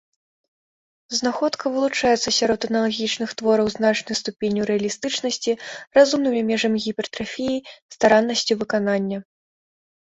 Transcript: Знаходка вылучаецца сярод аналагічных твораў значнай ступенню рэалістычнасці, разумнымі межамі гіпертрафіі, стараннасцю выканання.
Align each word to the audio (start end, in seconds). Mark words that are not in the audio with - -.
Знаходка 1.17 1.65
вылучаецца 1.75 2.29
сярод 2.39 2.61
аналагічных 2.69 3.29
твораў 3.41 3.67
значнай 3.75 4.19
ступенню 4.21 4.61
рэалістычнасці, 4.71 5.51
разумнымі 6.01 6.41
межамі 6.49 6.77
гіпертрафіі, 6.89 7.65
стараннасцю 7.99 8.53
выканання. 8.67 9.17